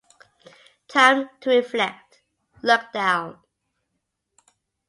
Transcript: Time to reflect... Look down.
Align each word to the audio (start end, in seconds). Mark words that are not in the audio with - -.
Time 0.87 1.29
to 1.41 1.51
reflect... 1.51 2.21
Look 2.63 2.91
down. 2.91 3.37